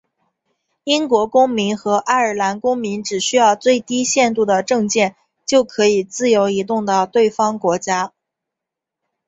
[0.83, 8.11] 英国公民和爱尔兰公民只需要最低限度的证件就可以自由移动到对方国家。